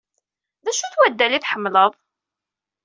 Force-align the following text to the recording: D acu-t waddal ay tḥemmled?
D 0.63 0.65
acu-t 0.71 0.95
waddal 0.99 1.31
ay 1.33 1.41
tḥemmled? 1.43 1.93